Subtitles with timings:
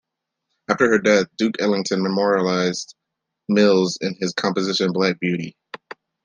[0.67, 2.95] After her death, Duke Ellington memorialized
[3.47, 5.55] Mills in his composition "Black Beauty".